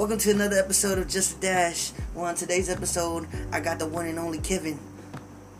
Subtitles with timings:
[0.00, 1.92] Welcome to another episode of Just a Dash.
[2.14, 4.78] Well, on today's episode, I got the one and only Kevin.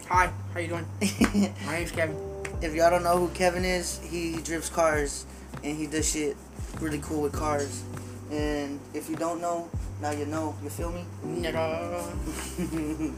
[0.08, 0.86] Hi, how you doing?
[1.66, 2.16] My name's Kevin.
[2.62, 5.26] If y'all don't know who Kevin is, he drifts cars
[5.62, 6.38] and he does shit
[6.80, 7.82] really cool with cars.
[8.30, 9.68] And if you don't know,
[10.00, 10.56] now you know.
[10.62, 11.04] You feel me?
[11.22, 13.12] Nigga.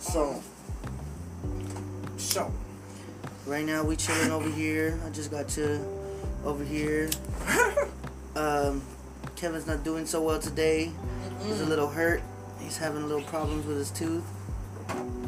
[0.00, 0.42] so,
[2.16, 2.52] So,
[3.46, 4.98] right now we chilling over here.
[5.06, 5.80] I just got to
[6.44, 7.08] over here.
[8.36, 8.82] Um,
[9.36, 10.92] Kevin's not doing so well today.
[11.44, 12.22] He's a little hurt.
[12.60, 14.24] He's having a little problems with his tooth.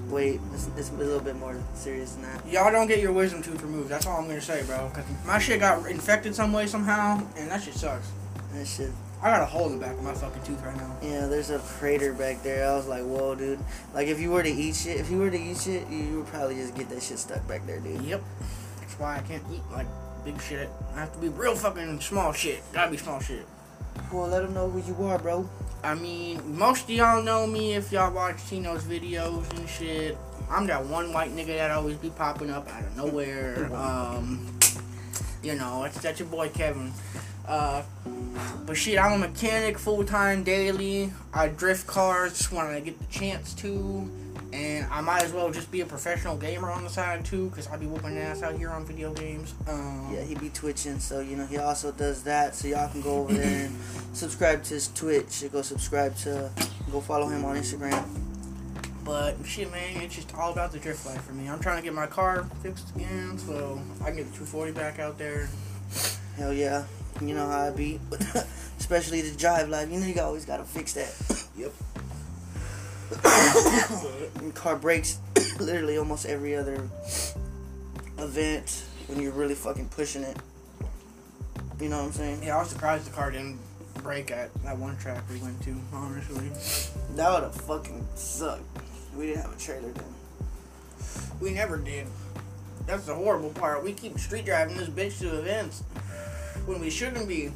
[0.08, 2.46] Wait, it's, it's a little bit more serious than that.
[2.46, 3.88] y'all don't get your wisdom tooth removed.
[3.88, 4.90] That's all I'm gonna say, bro.
[4.92, 8.10] Cause my shit got infected some way somehow, and that shit sucks.
[8.52, 8.90] That shit.
[9.22, 10.96] I got a hole in the back of my fucking tooth right now.
[11.00, 12.68] Yeah, there's a crater back there.
[12.68, 13.60] I was like, whoa, dude.
[13.94, 16.26] Like, if you were to eat shit, if you were to eat shit, you would
[16.26, 18.02] probably just get that shit stuck back there, dude.
[18.02, 18.20] Yep.
[18.80, 19.86] That's why I can't eat like
[20.24, 20.68] big shit.
[20.94, 22.62] I have to be real fucking small shit.
[22.72, 23.46] Gotta be small shit.
[24.12, 25.48] Well, let them know who you are, bro.
[25.84, 30.16] I mean, most of y'all know me if y'all watch Tino's videos and shit.
[30.50, 33.68] I'm that one white nigga that always be popping up out of nowhere.
[33.74, 34.58] Um,
[35.42, 36.92] you know, it's that's your boy Kevin.
[37.46, 37.82] Uh,
[38.64, 41.12] but shit, I'm a mechanic full time daily.
[41.34, 44.10] I drift cars when I get the chance to.
[44.52, 47.68] And I might as well just be a professional gamer on the side too, because
[47.68, 49.54] I be whooping ass out here on video games.
[49.66, 52.54] Um, Yeah, he be twitching, so, you know, he also does that.
[52.54, 53.76] So, y'all can go over there and
[54.12, 55.42] subscribe to his Twitch.
[55.50, 56.50] Go subscribe to,
[56.90, 58.06] go follow him on Instagram.
[59.04, 61.48] But shit, man, it's just all about the drift life for me.
[61.48, 64.98] I'm trying to get my car fixed again, so I can get the 240 back
[64.98, 65.48] out there.
[66.36, 66.84] Hell yeah.
[67.20, 68.00] You know how I be.
[68.78, 69.90] Especially the drive life.
[69.90, 71.48] You know you always gotta fix that.
[71.56, 71.72] Yep.
[74.54, 75.18] Car breaks
[75.60, 76.88] literally almost every other
[78.18, 80.36] event when you're really fucking pushing it.
[81.80, 82.42] You know what I'm saying?
[82.42, 83.58] Yeah, I was surprised the car didn't
[84.02, 85.74] break at that one track we went to.
[85.92, 86.50] Honestly,
[87.16, 88.62] That would have fucking sucked.
[89.16, 90.04] We didn't have a trailer then.
[91.40, 92.06] we never did.
[92.86, 93.82] That's the horrible part.
[93.84, 95.82] We keep street driving this bitch to events
[96.66, 97.52] when we shouldn't be.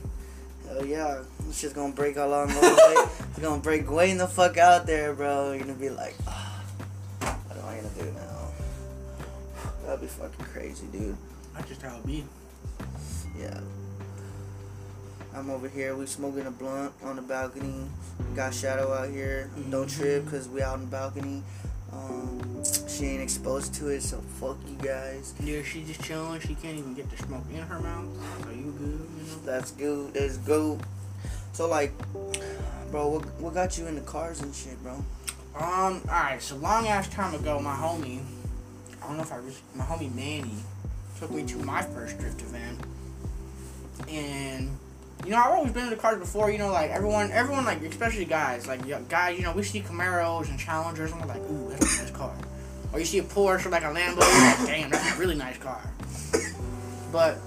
[0.69, 1.23] Hell yeah.
[1.49, 3.13] It's just gonna break all along the way.
[3.37, 5.53] It's gonna break way in the fuck out there, bro.
[5.53, 6.63] You're gonna be like, ah,
[7.21, 8.49] what am I gonna do now?
[9.85, 11.17] That'd be fucking crazy, dude.
[11.55, 12.25] That's just how it be.
[13.39, 13.61] Yeah.
[15.35, 15.95] I'm over here.
[15.95, 17.89] We smoking a blunt on the balcony.
[18.35, 19.51] Got Shadow out here.
[19.71, 21.43] Don't trip, cause we out on the balcony.
[21.93, 25.35] Um, she ain't exposed to it, so fuck you guys.
[25.41, 26.41] Yeah, she's just chilling.
[26.41, 28.07] She can't even get the smoke in her mouth.
[28.43, 28.51] So
[29.45, 30.15] That's good.
[30.15, 30.81] That's good.
[31.53, 31.93] So like,
[32.91, 35.03] bro, what what got you into cars and shit, bro?
[35.59, 38.21] Um, alright, so long ass time ago, my homie,
[39.03, 40.57] I don't know if I was, my homie Manny,
[41.19, 42.79] took me to my first drift event.
[44.07, 44.77] And,
[45.25, 48.27] you know, I've always been into cars before, you know, like everyone, everyone, like, especially
[48.27, 52.01] guys, like, guys, you know, we see Camaros and Challengers, and we're like, ooh, that's
[52.01, 52.37] a nice car.
[52.93, 55.57] Or you see a Porsche or like a Lambo, like, damn, that's a really nice
[55.57, 55.83] car.
[57.11, 57.39] But,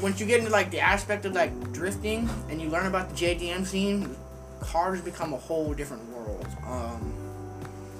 [0.00, 3.14] once you get into, like, the aspect of, like, drifting, and you learn about the
[3.16, 4.14] JDM scene,
[4.60, 6.46] cars become a whole different world.
[6.66, 7.14] Um,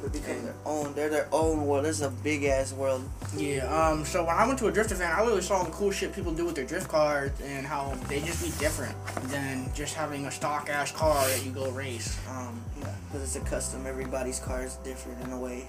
[0.03, 0.95] They become their own.
[0.95, 1.85] They're their own world.
[1.85, 3.03] This is a big ass world.
[3.37, 3.67] yeah.
[3.67, 4.05] Um.
[4.05, 6.33] So when I went to a drift event, I really saw the cool shit people
[6.33, 10.31] do with their drift cars and how they just be different than just having a
[10.31, 12.17] stock ass car that you go race.
[12.31, 12.63] Um.
[12.81, 13.87] Yeah, because it's a custom.
[13.87, 15.67] Everybody's car is different in a way.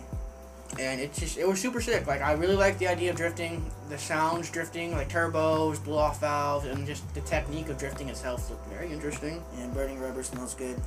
[0.78, 2.06] And it just it was super sick.
[2.06, 6.22] Like I really liked the idea of drifting, the sounds drifting, like turbos, blow off
[6.22, 9.44] valves, and just the technique of drifting itself looked very interesting.
[9.60, 10.80] And burning rubber smells good.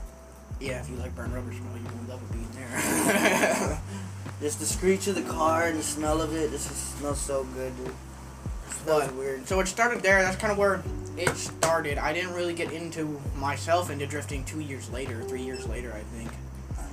[0.61, 3.81] Yeah, if you like burn rubber smell, you would love it being there.
[4.41, 6.51] Just the screech of the car and the smell of it.
[6.51, 7.95] This just smells so good, dude.
[8.85, 9.47] But- weird.
[9.47, 10.23] So it started there.
[10.23, 10.83] That's kind of where
[11.17, 11.99] it started.
[11.99, 16.01] I didn't really get into myself into drifting two years later, three years later, I
[16.17, 16.31] think.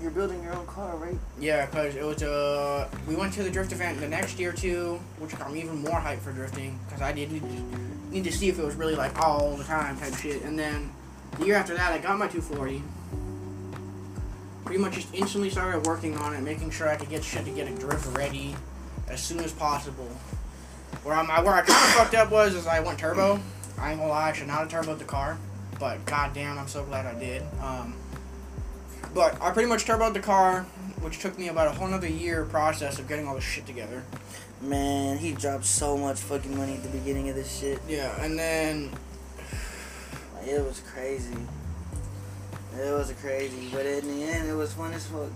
[0.02, 1.18] You're building your own car, right?
[1.40, 5.00] Yeah, because it was uh we went to the drift event the next year too,
[5.18, 8.32] which got me even more hyped for drifting because I did need to, need to
[8.32, 10.44] see if it was really like all the time type shit.
[10.44, 10.92] And then
[11.38, 12.82] the year after that, I got my 240.
[14.64, 17.52] Pretty much just instantly started working on it, making sure I could get shit to
[17.52, 18.56] get a drift ready
[19.10, 20.10] as soon as possible.
[21.04, 23.40] Where I'm, where I kind of fucked up was is I went turbo.
[23.78, 25.38] I ain't gonna lie, I should not have turboed the car,
[25.80, 27.44] but goddamn, I'm so glad I did.
[27.62, 27.96] Um,
[29.14, 30.64] but I pretty much turboed the car,
[31.02, 34.04] which took me about a whole nother year process of getting all this shit together.
[34.62, 37.80] Man, he dropped so much fucking money at the beginning of this shit.
[37.88, 38.92] Yeah, and then
[40.36, 41.36] Like, it was crazy.
[42.78, 45.30] It was crazy, but in the end, it was fun as fuck.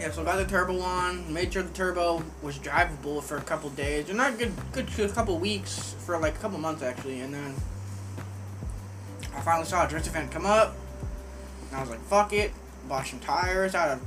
[0.00, 3.42] yeah, so I got the turbo on, made sure the turbo was drivable for a
[3.42, 7.20] couple days, or not good, good, a couple weeks for like a couple months actually,
[7.20, 7.54] and then
[9.34, 10.74] I finally saw a drift event come up.
[11.68, 12.52] And I was like, fuck it.
[12.88, 14.00] Bought some tires out of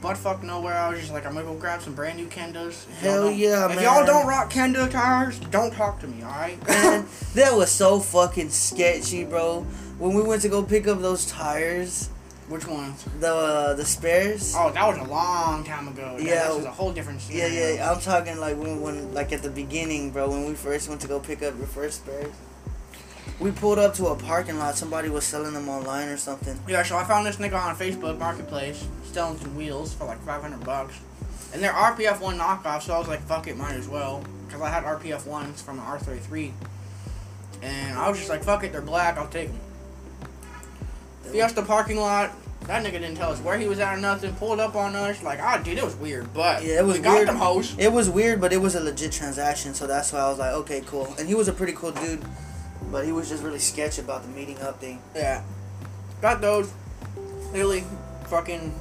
[0.00, 0.74] butt fuck nowhere.
[0.74, 2.88] I was just like, I'm gonna go grab some brand new Kendas.
[2.88, 3.84] If Hell yeah, If man.
[3.84, 6.66] y'all don't rock Kenda tires, don't talk to me, alright?
[6.68, 9.62] Man, that was so fucking sketchy, bro.
[9.98, 12.08] When we went to go pick up those tires,
[12.48, 13.04] Which ones?
[13.20, 14.54] the uh, the spares.
[14.56, 16.16] Oh, that was a long time ago.
[16.18, 16.48] Yeah, Yeah.
[16.48, 19.50] this is a whole different Yeah, yeah, I'm talking like when, when, like at the
[19.50, 20.30] beginning, bro.
[20.30, 22.32] When we first went to go pick up your first spares,
[23.40, 24.76] we pulled up to a parking lot.
[24.76, 26.58] Somebody was selling them online or something.
[26.68, 30.64] Yeah, so I found this nigga on Facebook Marketplace selling some wheels for like 500
[30.64, 30.98] bucks.
[31.52, 34.22] And they're RPF 1 knockoff, so I was like, fuck it, might as well.
[34.46, 36.52] Because I had RPF 1s from an R33.
[37.62, 39.58] And I was just like, fuck it, they're black, I'll take them.
[41.24, 42.32] Fiesta parking lot,
[42.66, 45.22] that nigga didn't tell us where he was at or nothing, pulled up on us.
[45.22, 47.28] Like, ah, dude, it was weird, but Yeah, it was we got weird.
[47.28, 47.74] them hoes.
[47.78, 50.52] It was weird, but it was a legit transaction, so that's why I was like,
[50.52, 51.14] okay, cool.
[51.18, 52.22] And he was a pretty cool dude,
[52.90, 55.00] but he was just really sketchy about the meeting up thing.
[55.14, 55.42] Yeah.
[56.20, 56.72] Got those.
[57.52, 57.84] Literally,
[58.26, 58.74] fucking.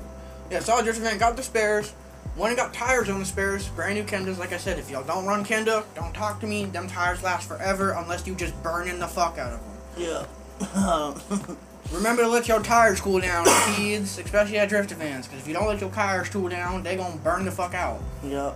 [0.49, 1.93] Yeah, saw drift event, got the spares.
[2.35, 3.67] Went and got tires on the spares.
[3.69, 4.37] Brand new Kendas.
[4.37, 6.65] Like I said, if y'all don't run Kenda, don't talk to me.
[6.65, 9.77] Them tires last forever unless you just burning the fuck out of them.
[9.97, 11.55] Yeah.
[11.91, 13.45] Remember to let your tires cool down,
[13.75, 15.27] kids, especially at drift events.
[15.27, 18.01] Because if you don't let your tires cool down, they gonna burn the fuck out.
[18.23, 18.55] yep.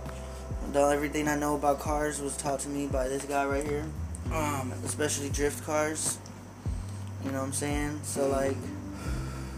[0.72, 3.84] Though everything I know about cars was taught to me by this guy right here,
[4.30, 6.18] Um, especially drift cars.
[7.24, 8.00] You know what I'm saying?
[8.02, 8.56] So like,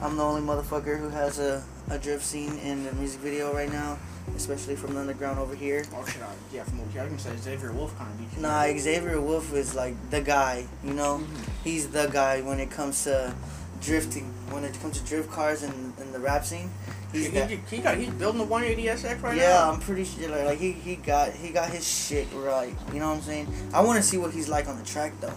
[0.03, 3.71] I'm the only motherfucker who has a, a drift scene in the music video right
[3.71, 3.99] now,
[4.37, 5.85] especially from the underground over here.
[5.95, 8.37] oh shit, I, yeah, from over here, I can say Xavier Wulf kind of beat
[8.37, 8.43] you.
[8.43, 11.23] Nah, Xavier Wulf is like the guy, you know?
[11.63, 13.35] He's the guy when it comes to
[13.81, 14.25] drifting.
[14.51, 16.71] When it comes to drift cars and, and the rap scene.
[17.15, 19.49] He, He's he, he got, he's building the 180 SX right Yeah, now.
[19.49, 22.75] Yeah, I'm pretty sure like, like he, he got he got his shit right.
[22.93, 23.47] You know what I'm saying?
[23.73, 25.33] I wanna see what he's like on the track though.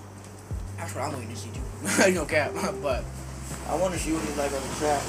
[0.77, 2.11] That's what I'm waiting to see too.
[2.13, 2.51] no cap,
[2.81, 3.03] but.
[3.69, 5.01] I wanna see what he's like on the track.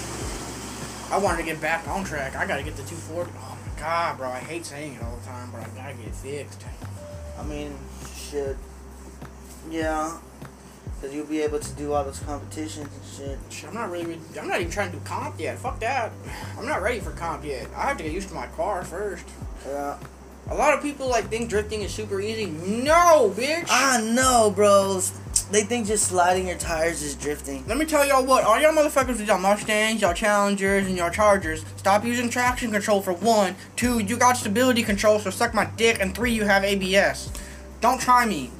[1.10, 2.34] I wanted to get back on track.
[2.36, 3.30] I gotta get the 240.
[3.36, 4.28] Oh my god, bro.
[4.28, 6.64] I hate saying it all the time, but I gotta get it fixed.
[7.38, 7.72] I mean,
[8.14, 8.56] shit.
[9.70, 10.18] Yeah.
[11.00, 13.68] Cause you'll be able to do all those competitions and shit.
[13.68, 14.18] I'm not really.
[14.38, 15.56] I'm not even trying to do comp yet.
[15.58, 16.10] Fuck that.
[16.58, 17.68] I'm not ready for comp yet.
[17.76, 19.24] I have to get used to my car first.
[19.64, 19.96] Yeah.
[20.50, 22.46] A lot of people like think drifting is super easy.
[22.46, 23.66] No, bitch.
[23.68, 25.12] I know, bros.
[25.50, 27.66] They think just sliding your tires is drifting.
[27.66, 31.10] Let me tell y'all what, all y'all motherfuckers with y'all Mustangs, y'all Challengers, and y'all
[31.10, 33.56] Chargers, stop using traction control for one.
[33.76, 35.98] Two, you got stability control, so suck my dick.
[36.00, 37.32] And three, you have ABS.
[37.80, 38.50] Don't try me.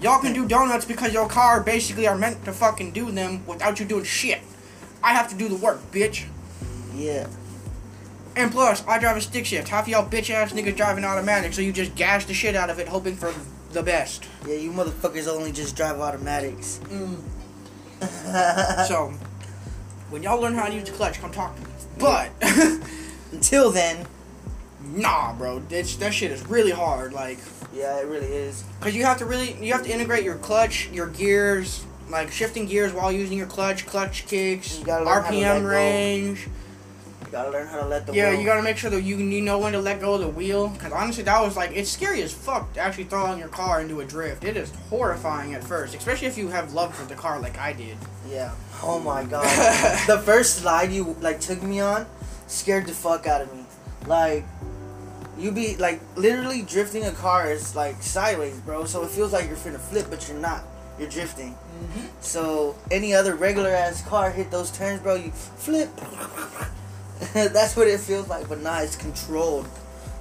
[0.00, 3.80] Y'all can do donuts because your car basically are meant to fucking do them without
[3.80, 4.40] you doing shit.
[5.02, 6.26] I have to do the work, bitch.
[6.94, 7.26] Yeah.
[8.36, 9.68] And plus, I drive a stick shift.
[9.68, 12.70] Half of y'all bitch ass niggas driving automatic, so you just gash the shit out
[12.70, 13.34] of it, hoping for
[13.72, 14.28] the best.
[14.46, 16.80] Yeah, you motherfuckers only just drive automatics.
[16.84, 17.20] Mm.
[18.86, 19.12] So,
[20.10, 21.68] when y'all learn how to use the clutch, come talk to me.
[21.98, 22.30] But.
[23.32, 24.06] Until then,
[24.94, 27.12] Nah, bro, that shit is really hard.
[27.12, 27.38] Like,
[27.78, 28.64] yeah, it really is.
[28.80, 32.66] cause you have to really, you have to integrate your clutch, your gears, like shifting
[32.66, 36.48] gears while using your clutch, clutch kicks, You gotta learn how to let RPM range.
[37.26, 39.16] You gotta learn how to let the Yeah, wheel- you gotta make sure that you
[39.18, 40.70] you know when to let go of the wheel.
[40.78, 43.80] Cause honestly, that was like it's scary as fuck to actually throw on your car
[43.82, 44.44] into a drift.
[44.44, 47.74] It is horrifying at first, especially if you have love for the car like I
[47.74, 47.98] did.
[48.30, 48.52] Yeah.
[48.82, 49.44] Oh my god.
[50.06, 52.06] the first slide you like took me on
[52.46, 53.62] scared the fuck out of me.
[54.06, 54.46] Like
[55.38, 58.84] you be like literally drifting a car is like sideways, bro.
[58.84, 60.64] So it feels like you're finna flip, but you're not.
[60.98, 61.56] You're drifting.
[62.20, 65.90] So any other regular ass car hit those turns, bro, you flip.
[67.32, 69.68] That's what it feels like, but nah, it's controlled.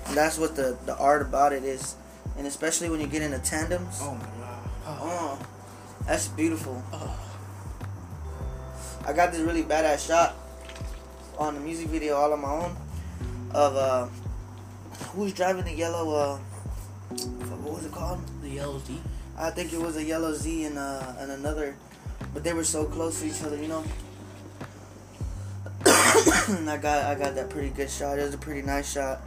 [0.07, 1.95] And that's what the the art about it is,
[2.37, 3.99] and especially when you get into tandems.
[4.01, 4.69] Oh my god.
[4.85, 4.97] Oh.
[5.01, 5.39] Oh,
[6.05, 6.81] that's beautiful.
[6.93, 7.19] Oh.
[9.05, 10.35] I got this really badass shot
[11.37, 12.75] on the music video all on my own
[13.51, 14.07] of uh
[15.13, 16.37] who's driving the yellow uh
[17.61, 18.21] what was it called?
[18.41, 18.99] The yellow Z.
[19.37, 21.75] I think it was a yellow Z and uh and another
[22.33, 23.83] but they were so close to each other, you know.
[26.49, 28.19] and I got I got that pretty good shot.
[28.19, 29.21] It was a pretty nice shot.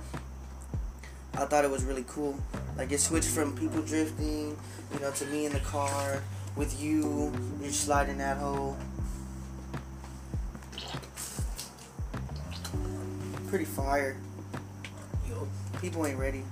[1.35, 2.39] I thought it was really cool.
[2.77, 4.57] Like it switched from people drifting,
[4.93, 6.23] you know, to me in the car
[6.57, 7.33] with you.
[7.63, 8.77] You're sliding that hole.
[13.49, 14.17] Pretty fire.
[15.81, 16.43] People ain't ready.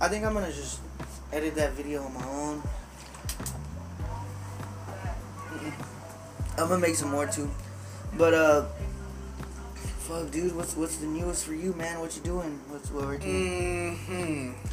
[0.00, 0.80] I think I'm gonna just
[1.32, 2.62] edit that video on my own.
[6.58, 7.50] I'm gonna make some more too.
[8.16, 8.64] But uh
[9.76, 12.00] fuck dude, what's what's the newest for you, man?
[12.00, 12.58] What you doing?
[12.68, 13.96] What's what we're doing?
[14.08, 14.66] Mm-hmm.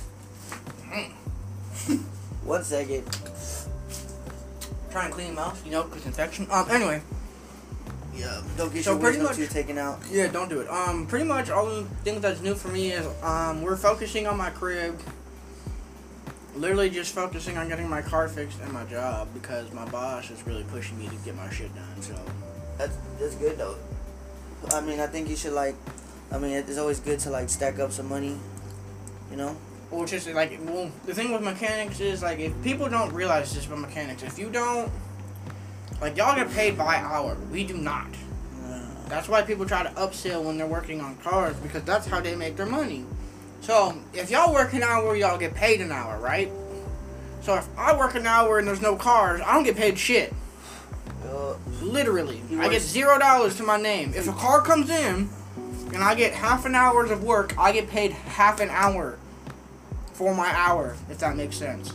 [2.48, 3.04] One second.
[4.92, 6.48] try and clean out, you know, because infection.
[6.52, 7.02] Um, anyway,
[8.16, 8.42] Yeah.
[8.58, 10.00] Don't get So your pretty much- taken out.
[10.12, 10.70] yeah, don't do it.
[10.70, 14.38] Um, pretty much all the things that's new for me is um, we're focusing on
[14.38, 15.00] my crib.
[16.56, 20.46] Literally just focusing on getting my car fixed and my job because my boss is
[20.46, 22.02] really pushing me to get my shit done.
[22.02, 22.16] So
[22.78, 23.76] That's that's good though.
[24.72, 25.76] I mean, I think you should like.
[26.32, 28.38] I mean, it's always good to like stack up some money.
[29.32, 29.56] You know.
[29.90, 33.66] Well, just like well, the thing with mechanics is like if people don't realize this
[33.66, 34.92] about mechanics, if you don't,
[36.04, 38.08] like y'all get paid by hour, we do not.
[39.08, 42.36] That's why people try to upsell when they're working on cars because that's how they
[42.36, 43.06] make their money.
[43.62, 46.52] So if y'all work an hour, y'all get paid an hour, right?
[47.40, 50.34] So if I work an hour and there's no cars, I don't get paid shit.
[51.26, 54.12] Uh, Literally, I get zero dollars to my name.
[54.14, 55.30] If a car comes in
[55.94, 59.18] and I get half an hour's of work, I get paid half an hour
[60.12, 61.94] for my hour, if that makes sense.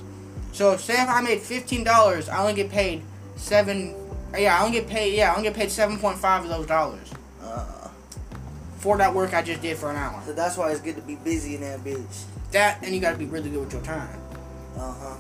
[0.53, 3.03] So say if I made fifteen dollars, I only get paid
[3.39, 3.95] seven.
[4.37, 5.15] Yeah, I only get paid.
[5.15, 7.11] Yeah, I only get paid seven point five of those dollars
[7.43, 7.89] uh,
[8.79, 10.23] for that work I just did for an hour.
[10.27, 12.25] so that's why it's good to be busy in that bitch.
[12.53, 14.21] That and you got to be really good with your time.
[14.77, 15.17] Uh huh.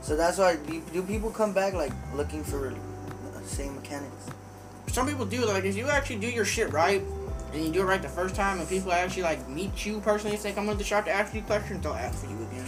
[0.00, 4.30] So that's why do, do people come back like looking for uh, same mechanics?
[4.88, 7.02] Some people do like if you actually do your shit right
[7.52, 10.34] and you do it right the first time, and people actually like meet you personally
[10.34, 12.66] if they come into the shop to ask you questions, they'll ask for you again.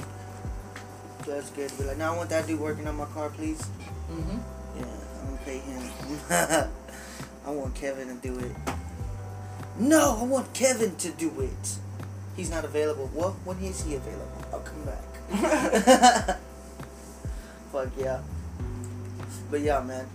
[1.26, 1.76] That's good.
[1.76, 3.61] Be like, now I want that dude working on my car, please.
[4.11, 4.38] Mm-hmm.
[5.54, 5.90] Him.
[7.46, 8.52] I want Kevin to do it.
[9.78, 11.78] No, I want Kevin to do it.
[12.36, 13.10] He's not available.
[13.14, 14.44] Well, when is he available?
[14.52, 15.04] I'll come back.
[17.72, 18.20] Fuck yeah.
[19.50, 20.06] But yeah, man.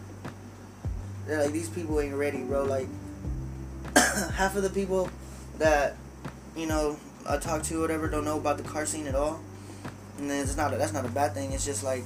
[1.25, 2.63] They're like these people ain't ready, bro.
[2.63, 2.87] Like
[3.95, 5.09] half of the people
[5.59, 5.95] that
[6.55, 6.97] you know
[7.27, 9.39] I talk to, whatever, don't know about the car scene at all.
[10.17, 11.53] And it's not a, that's not a bad thing.
[11.53, 12.03] It's just like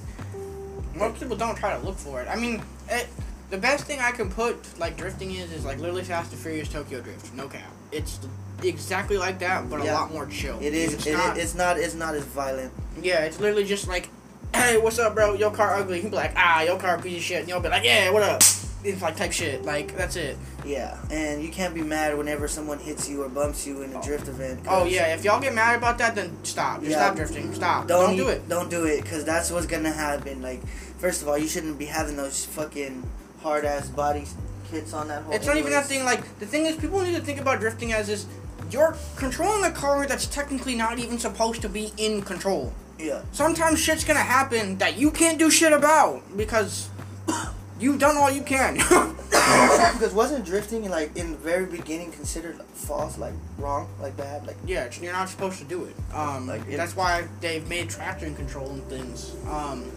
[0.95, 2.27] Most people don't try to look for it.
[2.29, 3.07] I mean, it,
[3.49, 6.69] the best thing I can put like drifting is is like literally Fast and Furious
[6.69, 7.33] Tokyo Drift.
[7.33, 7.71] No cap.
[7.91, 8.19] It's
[8.63, 10.57] exactly like that, but a lot more chill.
[10.61, 10.93] it is.
[10.93, 11.77] It's it, not, it's not.
[11.77, 12.71] It's not as violent.
[13.01, 14.09] yeah, it's literally just like,
[14.55, 15.33] hey, what's up, bro?
[15.33, 16.01] Your car ugly.
[16.01, 17.39] He'll be like, ah, your car piece of shit.
[17.41, 18.41] And you'll be like, yeah, what up?
[18.83, 19.63] It's like type shit.
[19.63, 20.37] Like that's it.
[20.63, 24.01] Yeah, and you can't be mad whenever someone hits you or bumps you in a
[24.01, 24.61] drift event.
[24.67, 26.79] Oh yeah, if y'all get mad about that, then stop.
[26.79, 26.97] Just Yeah.
[26.97, 27.53] stop drifting.
[27.53, 27.87] Stop.
[27.87, 28.47] Don't, Don't, do it.
[28.49, 30.41] Don't do it, cause that's what's gonna happen.
[30.41, 30.61] Like,
[30.97, 33.03] first of all, you shouldn't be having those fucking
[33.41, 34.25] hard ass body
[34.71, 35.33] kits on that whole.
[35.33, 36.03] It's not even that thing.
[36.05, 38.25] Like the thing is, people need to think about drifting as is
[38.71, 42.73] you're controlling a car that's technically not even supposed to be in control.
[42.97, 46.89] Yeah, Sometimes shit's gonna happen that you can't do shit about because
[47.79, 48.75] you've done all you can.
[49.35, 54.55] because wasn't drifting like in the very beginning considered false, like wrong, like bad, like
[54.65, 55.95] yeah, you're not supposed to do it.
[56.13, 59.35] Um, Like, it- that's why they've made traction control and things.
[59.49, 59.91] Um,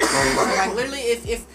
[0.00, 1.46] like literally, if if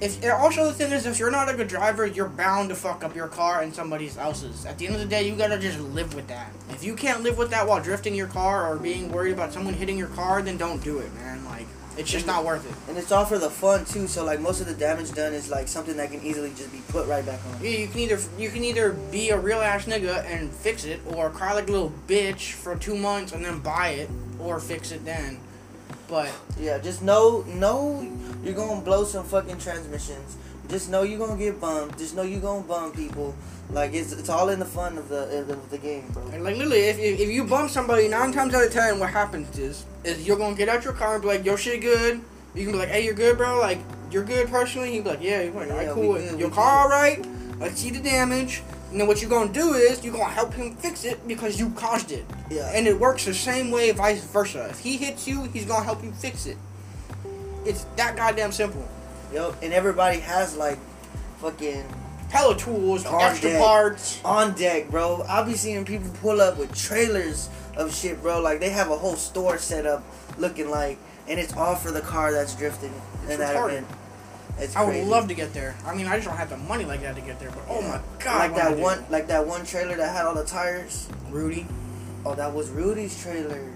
[0.00, 2.74] if and also the thing is, if you're not a good driver, you're bound to
[2.74, 4.66] fuck up your car and somebody else's.
[4.66, 6.52] At the end of the day, you gotta just live with that.
[6.70, 9.74] If you can't live with that while drifting your car or being worried about someone
[9.74, 11.44] hitting your car, then don't do it, man.
[11.46, 12.90] Like it's just not worth it.
[12.90, 14.06] and it's all for the fun too.
[14.06, 16.82] So like most of the damage done is like something that can easily just be
[16.88, 17.64] put right back on.
[17.64, 21.00] Yeah, you can either you can either be a real ass nigga and fix it,
[21.06, 24.92] or cry like a little bitch for two months and then buy it or fix
[24.92, 25.40] it then.
[26.08, 28.06] But Yeah, just know know
[28.42, 30.36] you're gonna blow some fucking transmissions.
[30.68, 31.98] Just know you're gonna get bumped.
[31.98, 33.34] Just know you're gonna bump people.
[33.70, 36.22] Like it's it's all in the fun of the of the, game, bro.
[36.28, 39.10] and like literally, if, if if you bump somebody nine times out of ten, what
[39.10, 42.20] happens is is you're gonna get out your car and be like, "Yo, shit good."
[42.54, 43.58] You can be like, "Hey, you're good, bro.
[43.58, 46.14] Like you're good personally." He'd be like, "Yeah, you're like, alright, we cool.
[46.14, 47.26] good, your car good." alright?
[47.58, 50.76] Let's see the damage." And then what you're gonna do is you're gonna help him
[50.76, 52.24] fix it because you caused it.
[52.50, 52.70] Yeah.
[52.72, 54.68] And it works the same way, vice versa.
[54.70, 56.56] If he hits you, he's gonna help you fix it.
[57.64, 58.86] It's that goddamn simple.
[59.32, 60.78] Yo, and everybody has like
[61.38, 61.84] fucking
[62.30, 63.62] Hella tools, On extra deck.
[63.62, 64.20] parts.
[64.24, 65.24] on deck, bro.
[65.28, 68.40] I'll be seeing people pull up with trailers of shit, bro.
[68.40, 70.02] Like they have a whole store set up,
[70.38, 72.92] looking like, and it's all for the car that's drifting
[73.24, 73.86] It's in that event.
[74.58, 75.06] It's I would crazy.
[75.08, 75.76] love to get there.
[75.84, 77.50] I mean, I just don't have the money like that to get there.
[77.50, 80.44] But oh my god, like that one, like that one trailer that had all the
[80.44, 81.08] tires.
[81.30, 81.66] Rudy.
[82.24, 83.70] Oh, that was Rudy's trailer.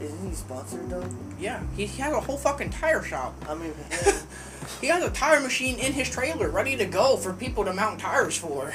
[0.00, 1.04] Isn't he sponsored though?
[1.40, 3.34] Yeah, he, he has a whole fucking tire shop.
[3.48, 3.74] I mean,
[4.80, 8.00] He has a tire machine in his trailer ready to go for people to mount
[8.00, 8.72] tires for.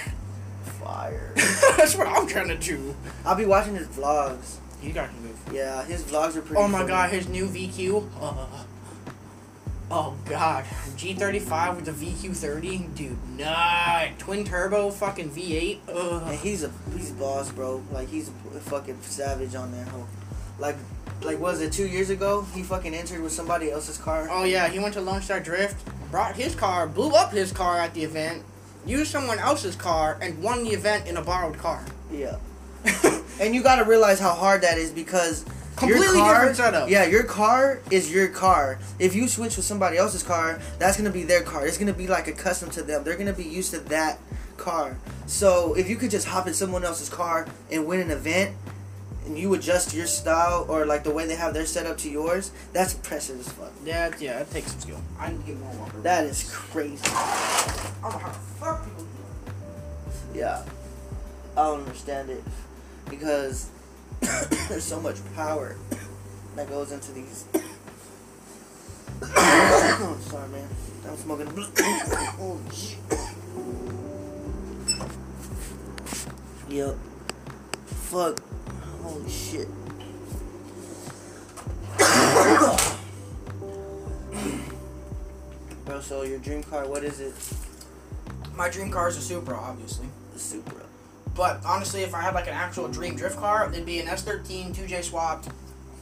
[0.83, 1.31] fire.
[1.77, 2.95] That's what I'm trying to do.
[3.25, 4.57] I'll be watching his vlogs.
[4.81, 5.39] You got to move.
[5.53, 6.57] Yeah, his vlogs are pretty.
[6.61, 6.89] Oh my funny.
[6.89, 8.09] god, his new VQ.
[8.19, 8.45] Uh,
[9.93, 10.65] oh god,
[10.97, 13.17] G35 with the VQ30, dude.
[13.37, 15.79] Nah, twin turbo, fucking V8.
[15.87, 16.35] And Ugh.
[16.39, 17.83] he's a he's boss, bro.
[17.91, 20.07] Like he's a fucking savage on that whole
[20.57, 20.77] like
[21.21, 22.45] like was it two years ago?
[22.53, 24.27] He fucking entered with somebody else's car.
[24.31, 27.77] Oh yeah, he went to Lone Star Drift, brought his car, blew up his car
[27.77, 28.43] at the event,
[28.85, 31.85] used someone else's car, and won the event in a borrowed car.
[32.11, 32.37] Yeah.
[33.39, 36.89] and you gotta realize how hard that is because Completely your car, different setup.
[36.89, 38.79] Yeah, your car is your car.
[38.99, 41.65] If you switch with somebody else's car, that's gonna be their car.
[41.65, 43.03] It's gonna be like accustomed to them.
[43.03, 44.19] They're gonna be used to that
[44.57, 44.97] car.
[45.25, 48.55] So if you could just hop in someone else's car and win an event,
[49.25, 52.51] and you adjust your style or like the way they have their setup to yours,
[52.73, 53.71] that's impressive as fuck.
[53.85, 55.01] Yeah, yeah, it takes some skill.
[55.19, 55.99] I need to get more water.
[56.01, 57.01] That is crazy.
[57.05, 60.63] I don't know how the fuck people do Yeah.
[61.55, 62.43] I don't understand it
[63.09, 63.69] because
[64.69, 65.75] there's so much power
[66.55, 67.45] that goes into these.
[69.21, 70.67] Sorry, man.
[71.07, 71.47] I'm smoking.
[72.39, 72.97] oh shit.
[76.69, 76.95] Yep.
[77.85, 78.39] Fuck.
[79.01, 79.67] Holy shit.
[85.85, 87.33] Bro, so your dream car, what is it?
[88.55, 90.07] My dream car is a Supra, obviously.
[90.33, 90.81] The Supra.
[91.35, 94.75] But honestly, if I had like an actual dream drift car, it'd be an S13
[94.75, 95.49] 2J swapped,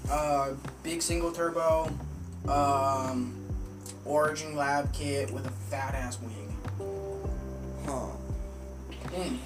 [0.10, 0.52] uh,
[0.84, 1.90] big single turbo,
[2.48, 3.34] um,
[4.04, 6.58] Origin Lab kit with a fat ass wing.
[7.86, 8.08] Huh.
[9.08, 9.38] Mm.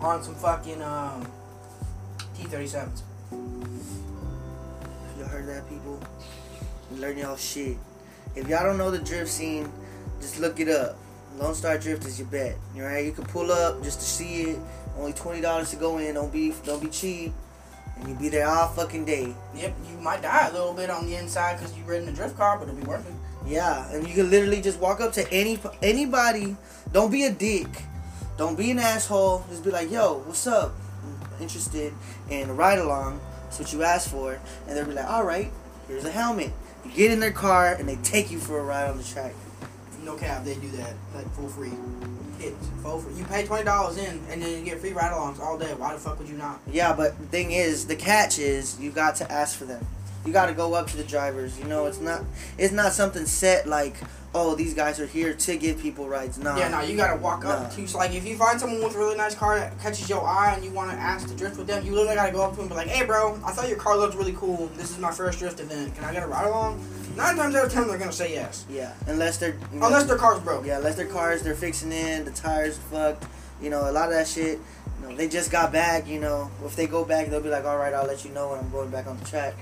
[0.00, 1.26] On some fucking um,
[2.36, 3.02] T37s.
[5.18, 6.00] Y'all heard that, people?
[6.92, 7.76] Learn y'all shit.
[8.36, 9.70] If y'all don't know the drift scene,
[10.20, 10.96] just look it up.
[11.38, 12.56] Lone Star Drift is your bet.
[12.74, 13.04] You right?
[13.04, 14.58] You can pull up just to see it.
[14.98, 16.14] Only twenty dollars to go in.
[16.14, 17.32] Don't be don't be cheap.
[17.96, 19.34] And you'll be there all fucking day.
[19.56, 22.36] Yep, you might die a little bit on the inside because you're in a drift
[22.36, 23.14] car, but it'll be worth it.
[23.46, 26.56] Yeah, and you can literally just walk up to any anybody.
[26.92, 27.68] Don't be a dick.
[28.36, 29.44] Don't be an asshole.
[29.48, 30.74] Just be like, "Yo, what's up?
[31.04, 31.92] I'm interested
[32.30, 35.50] in a ride along." That's what you asked for, and they'll be like, "All right,
[35.86, 36.52] here's a helmet."
[36.84, 39.34] You get in their car and they take you for a ride on the track.
[40.04, 41.72] No cap, they do that like full free.
[42.40, 43.14] It's full free.
[43.14, 45.74] You pay twenty dollars in, and then you get free ride-alongs all day.
[45.74, 46.60] Why the fuck would you not?
[46.70, 49.84] Yeah, but the thing is, the catch is you got to ask for them.
[50.28, 51.58] You got to go up to the drivers.
[51.58, 52.22] You know, it's not
[52.58, 53.94] it's not something set like,
[54.34, 56.38] oh, these guys are here to give people rides.
[56.38, 56.58] Nah.
[56.58, 57.88] Yeah, no, you gotta walk up to.
[57.88, 60.52] So like, if you find someone with a really nice car that catches your eye
[60.54, 62.56] and you want to ask to drift with them, you literally gotta go up to
[62.56, 64.66] them and be like, "Hey, bro, I thought your car looked really cool.
[64.76, 65.94] This is my first drift event.
[65.94, 66.84] Can I get a ride along?"
[67.16, 70.18] Nine times out of ten, they're gonna say yes, Yeah, unless they're know, unless their
[70.18, 70.66] car's broke.
[70.66, 73.24] yeah, unless their cars they're fixing in, the tires fucked.
[73.62, 74.60] You know, a lot of that shit.
[75.00, 76.06] You know, they just got back.
[76.06, 78.50] You know, if they go back, they'll be like, all right, I'll let you know
[78.50, 79.54] when I'm going back on the track.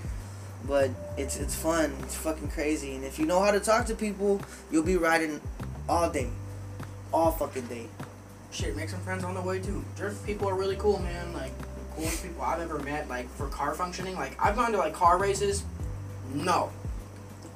[0.67, 1.95] But it's it's fun.
[2.03, 2.95] It's fucking crazy.
[2.97, 5.41] And if you know how to talk to people, you'll be riding
[5.89, 6.29] all day,
[7.13, 7.87] all fucking day.
[8.51, 9.85] Shit, make some friends on the way too.
[9.97, 11.33] Drift people are really cool, man.
[11.33, 11.53] Like
[11.95, 13.09] coolest people I've ever met.
[13.09, 15.63] Like for car functioning, like I've gone to like car races.
[16.35, 16.71] No,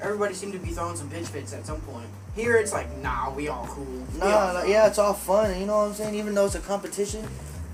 [0.01, 2.07] everybody seemed to be throwing some bitch fits at some point.
[2.37, 3.85] Here it's like, nah, we all cool.
[3.85, 4.71] We Nah, nah, fun.
[4.71, 5.59] yeah, it's all fun.
[5.59, 6.15] You know what I'm saying?
[6.15, 7.27] Even though it's a competition,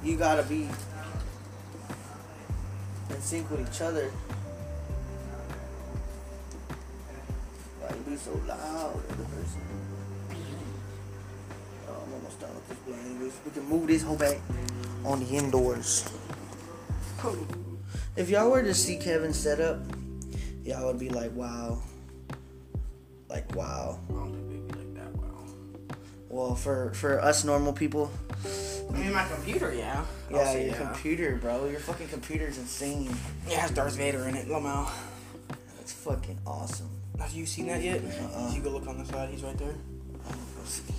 [0.03, 0.69] you gotta be
[3.11, 4.11] in sync with each other.
[7.87, 9.61] Why you be so loud, other person?
[11.89, 14.39] Oh, I'm almost done with this we can move this whole back
[15.05, 16.09] on the indoors.
[18.17, 19.79] If y'all were to see Kevin's setup,
[20.65, 21.81] y'all would be like, wow.
[23.29, 24.01] Like, wow.
[24.11, 25.45] I don't think they'd be like that well.
[26.29, 28.11] Well, for for us normal people,
[28.91, 30.05] I mean, my computer, yeah.
[30.29, 30.75] Yeah, your yeah.
[30.75, 31.69] computer, bro.
[31.69, 33.15] Your fucking computer's insane.
[33.47, 34.91] Yeah, It has Darth Vader in it, Lamau.
[35.77, 36.96] That's fucking awesome.
[37.21, 38.01] Have you seen that yet?
[38.03, 38.53] Uh-uh.
[38.55, 39.31] You go look on the side.
[39.31, 39.75] He's right there.
[40.29, 40.95] I wanna see.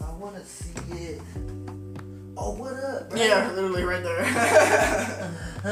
[0.00, 1.20] I wanna see it.
[2.36, 3.10] Oh, what up?
[3.10, 3.20] Bro?
[3.20, 4.22] Yeah, literally right there.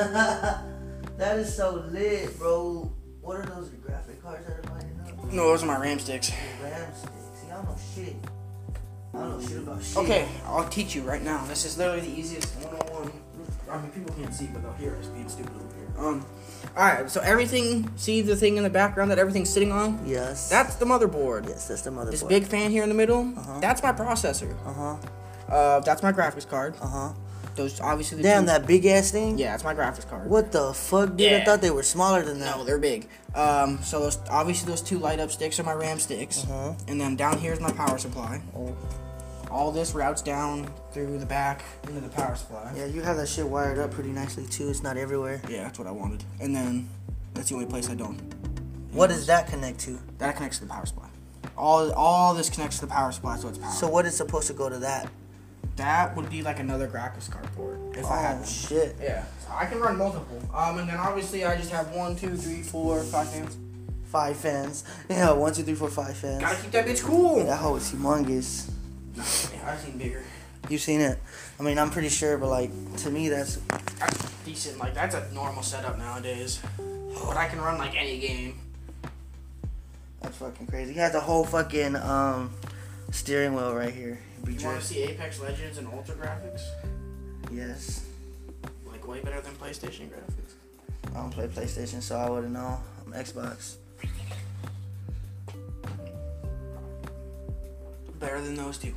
[1.17, 2.91] that is so lit, bro.
[3.23, 5.33] What are those graphic cards that are lighting up?
[5.33, 6.31] no, those are my RAM sticks.
[6.63, 7.13] RAM sticks.
[7.35, 8.17] See, I don't know shit.
[9.15, 9.97] I don't know shit about shit.
[9.99, 11.45] Okay, I'll teach you right now.
[11.47, 13.13] This is literally the easiest 101.
[13.71, 16.07] I mean, people can't see, but they'll hear us being stupid over here.
[16.07, 16.25] Um,
[16.77, 20.01] alright, so everything, see the thing in the background that everything's sitting on?
[20.07, 20.49] Yes.
[20.49, 21.49] That's the motherboard.
[21.49, 21.69] yes.
[21.69, 22.11] That's the motherboard.
[22.11, 23.61] This big fan here in the middle, Uh-huh.
[23.61, 24.55] that's my processor.
[24.67, 24.97] Uh huh.
[25.55, 26.75] Uh, that's my graphics card.
[26.81, 27.09] Uh huh.
[27.57, 29.37] Those obviously the Damn, two- that big ass thing.
[29.37, 30.31] Yeah, it's my graphics card.
[30.31, 31.33] What the fuck, dude?
[31.33, 32.57] I thought they were smaller than that.
[32.57, 33.09] No, they're big.
[33.35, 36.75] Um, so those obviously those two light up sticks are my RAM sticks, Uh-huh.
[36.87, 38.41] and then down here is my power supply.
[38.57, 38.75] Oh.
[39.51, 42.73] All this routes down through the back into the power supply.
[42.77, 44.69] Yeah, you have that shit wired up pretty nicely too.
[44.71, 45.41] It's not everywhere.
[45.49, 46.23] Yeah, that's what I wanted.
[46.41, 46.89] And then
[47.35, 48.19] that's the only place I don't.
[48.93, 49.99] What does that connect to?
[50.19, 51.09] That connects to the power supply.
[51.57, 53.73] All all this connects to the power supply, so it's power.
[53.73, 55.11] So what is supposed to go to that?
[55.77, 58.47] that would be like another graphics card port if I had Oh one.
[58.47, 58.97] shit.
[59.01, 60.39] Yeah, so I can run multiple.
[60.55, 63.57] Um, and then obviously I just have one, two, three, four, five fans.
[64.05, 64.85] Five fans.
[65.09, 66.41] Yeah, one, two, three, four, five fans.
[66.43, 67.45] Gotta keep that bitch cool.
[67.45, 68.71] That hoe is humongous.
[69.17, 69.23] Yeah,
[69.67, 70.23] I've seen bigger.
[70.69, 71.19] You've seen it.
[71.59, 73.57] I mean, I'm pretty sure, but like to me, that's
[73.99, 74.79] That's decent.
[74.79, 76.61] Like that's a normal setup nowadays.
[76.79, 78.59] But I can run like any game.
[80.23, 80.93] that's fucking crazy.
[80.93, 82.53] He has a whole fucking um
[83.11, 84.19] steering wheel right here.
[84.47, 86.63] You want to see Apex Legends and Ultra graphics?
[87.53, 88.05] Yes.
[88.87, 90.55] Like way better than PlayStation graphics.
[91.15, 92.79] I don't play PlayStation, so I wouldn't know.
[93.05, 93.77] I'm Xbox.
[98.21, 98.95] Better than those two.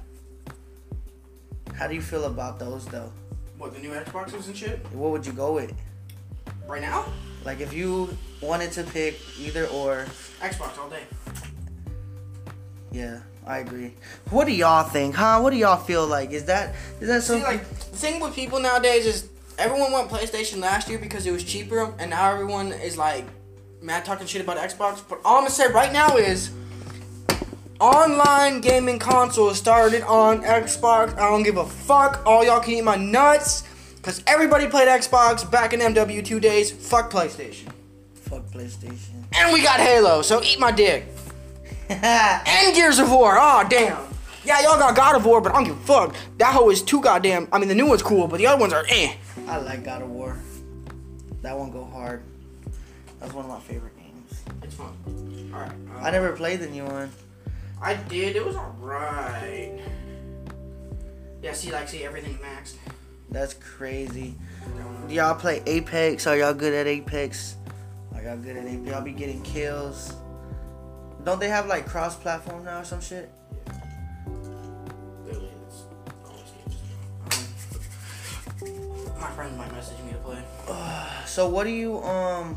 [1.73, 3.11] How do you feel about those though?
[3.57, 4.79] What the new Xboxes and shit?
[4.91, 5.73] What would you go with?
[6.67, 7.05] Right now?
[7.45, 10.05] Like if you wanted to pick either or,
[10.41, 11.03] Xbox all day.
[12.91, 13.93] yeah, I agree.
[14.29, 15.39] What do y'all think, huh?
[15.39, 16.31] What do y'all feel like?
[16.31, 17.43] Is that is that See, something?
[17.43, 21.43] like the thing with people nowadays is everyone went PlayStation last year because it was
[21.43, 23.25] cheaper, and now everyone is like
[23.81, 25.01] mad talking shit about Xbox.
[25.07, 26.51] But all I'm gonna say right now is
[27.83, 31.13] online gaming consoles started on Xbox.
[31.17, 32.23] I don't give a fuck.
[32.25, 33.63] All y'all can eat my nuts.
[34.01, 36.71] Cause everybody played Xbox back in MW2 days.
[36.71, 37.67] Fuck PlayStation.
[38.13, 39.25] Fuck PlayStation.
[39.33, 41.07] And we got Halo, so eat my dick.
[41.89, 43.35] And Gears of War.
[43.37, 44.01] Oh damn.
[44.45, 46.15] Yeah, y'all got God of War, but I don't give a fuck.
[46.37, 47.49] That hoe is too goddamn.
[47.51, 49.13] I mean, the new one's cool, but the other ones are eh.
[49.47, 50.37] I like God of War.
[51.41, 52.23] That one go hard.
[53.19, 54.41] That's one of my favorite games.
[54.63, 55.51] It's fun.
[55.53, 55.71] Alright.
[56.01, 57.11] I never played the new one.
[57.83, 58.37] I did.
[58.37, 59.77] It was alright.
[61.41, 62.75] Yeah, see, like, see, everything maxed.
[63.29, 64.35] That's crazy.
[65.07, 66.25] Do y'all play Apex?
[66.25, 67.57] Are y'all good at Apex?
[68.15, 68.89] Are y'all good at Apex?
[68.89, 70.13] Y'all be getting kills.
[71.25, 73.29] Don't they have like cross platform now or some shit?
[75.25, 75.83] Literally, it's
[76.25, 76.77] always games.
[78.61, 80.41] Um, my friend might message me to play.
[81.25, 82.55] So what do you um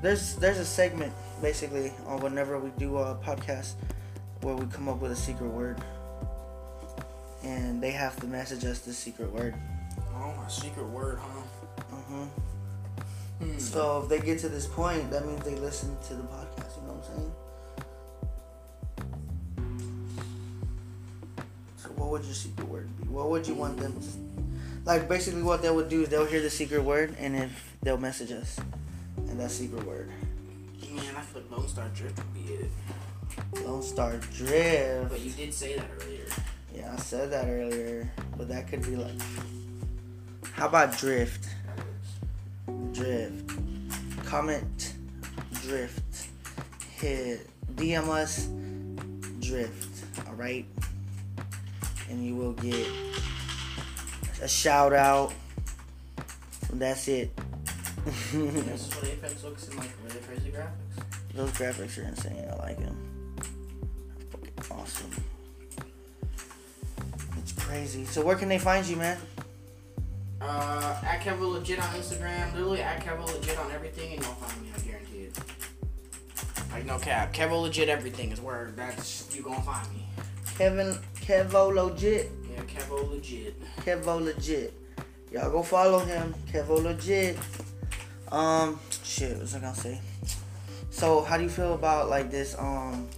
[0.00, 3.74] there's there's a segment basically on whenever we do a podcast
[4.44, 5.78] where we come up with a secret word.
[7.42, 9.54] And they have to message us the secret word.
[10.14, 11.40] Oh, my secret word, huh?
[11.96, 12.24] hmm
[13.40, 13.58] Hmm.
[13.58, 16.76] So if they get to this point, that means they listen to the podcast.
[16.76, 17.32] You know what I'm saying?
[21.78, 23.08] So what would your secret word be?
[23.08, 23.92] What would you want them?
[24.00, 24.08] To,
[24.84, 27.98] like basically, what they would do is they'll hear the secret word, and if they'll
[27.98, 28.60] message us,
[29.16, 30.10] and that secret word,
[30.94, 32.70] Man, I feel like Lone Star Drift would be it.
[33.64, 35.10] Lone Star Drift.
[35.10, 36.26] But you did say that earlier.
[36.74, 39.20] Yeah, I said that earlier, but that could be like.
[40.52, 41.48] How about drift?
[42.92, 43.50] Drift.
[44.24, 44.94] Comment
[45.62, 46.28] drift.
[46.96, 48.48] Hit DM us
[49.40, 50.04] drift.
[50.28, 50.64] All right,
[52.08, 52.88] and you will get
[54.42, 55.32] a shout out.
[56.72, 57.30] That's it.
[58.04, 61.34] this is what Apex looks in, like, really crazy graphics.
[61.34, 62.44] Those graphics are insane.
[62.50, 63.13] I like them.
[64.70, 65.10] Awesome.
[67.38, 68.04] It's crazy.
[68.04, 69.18] So where can they find you, man?
[70.40, 74.62] Uh, at Kevo Legit on Instagram, literally at Kevo Legit on everything, and you'll find
[74.62, 74.68] me.
[74.76, 75.38] I guarantee it.
[76.70, 80.04] Like no cap, Kevo Legit everything is where that's you gonna find me.
[80.58, 82.30] Kevin Kevo legit.
[82.50, 83.60] Yeah, Kevo Legit.
[83.78, 84.72] Kevo legit.
[85.32, 86.32] Y'all go follow him.
[86.52, 87.36] Kevo legit.
[88.30, 89.32] Um, shit.
[89.32, 90.00] What was I gonna say?
[90.90, 93.08] So, how do you feel about like this um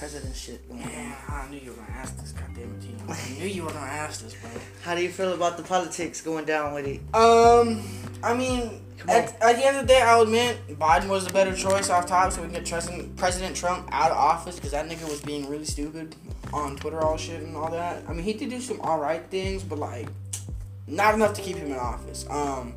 [0.00, 0.90] president shit going on?
[0.90, 3.10] Yeah, I knew you were gonna ask this, goddamn it.
[3.12, 4.48] I knew you were gonna ask this, bro.
[4.82, 7.00] How do you feel about the politics going down with it?
[7.14, 7.82] Um,
[8.22, 11.54] I mean, at, at the end of the day, I'll admit Biden was the better
[11.54, 14.88] choice off top, so we can get President President Trump out of office because that
[14.88, 16.16] nigga was being really stupid
[16.50, 18.02] on Twitter, all shit and all that.
[18.08, 20.08] I mean, he did do some alright things, but like,
[20.86, 22.24] not enough to keep him in office.
[22.30, 22.72] Um,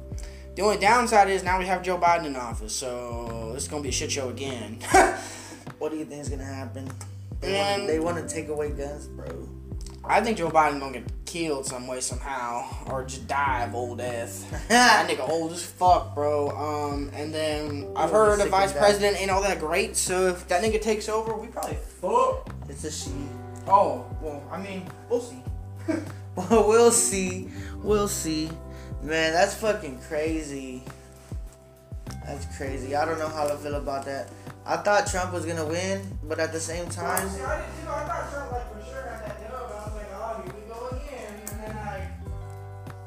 [0.55, 3.89] the only downside is now we have Joe Biden in office, so it's gonna be
[3.89, 4.79] a shit show again.
[5.83, 6.89] What do you think is gonna happen?
[7.43, 7.81] They Man.
[7.81, 9.49] wanna, they want to take away guns, bro.
[10.05, 13.97] I think Joe Biden gonna get killed some way somehow, or just die of old
[13.99, 14.49] death.
[14.69, 16.49] That nigga old as fuck, bro.
[16.51, 19.95] Um, and then I've heard the vice president ain't all that great.
[19.95, 22.49] So if that nigga takes over, we probably fuck.
[22.69, 23.11] it's a she.
[23.67, 25.41] Oh, well, I mean, we'll see.
[25.87, 26.03] Well,
[26.67, 27.49] we'll see.
[27.81, 28.49] We'll see.
[29.01, 30.83] Man, that's fucking crazy.
[32.25, 32.95] That's crazy.
[32.95, 34.29] I don't know how to feel about that.
[34.65, 37.85] I thought Trump was gonna win, but at the same time, See, I didn't, you
[37.85, 39.71] know, I thought Trump like for sure had that dub.
[39.71, 41.33] I was like, oh, here we go again.
[41.51, 42.07] And then I,